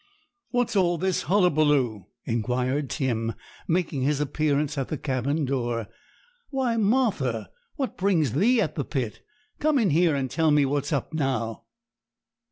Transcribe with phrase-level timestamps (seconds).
[0.49, 3.35] 'What's all this hullabaloo?' inquired Tim,
[3.67, 5.89] making his appearance at the cabin door.
[6.49, 9.21] 'Why, Martha, what brings thee at the pit?
[9.59, 11.65] Come in here, and tell me what's up now.'